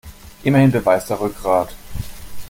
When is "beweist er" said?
0.71-1.19